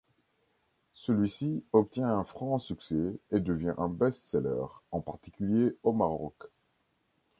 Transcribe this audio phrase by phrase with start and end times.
[0.95, 6.33] Celui-ci obtient un franc succès et devient un best-seller, en particulier au Maroc.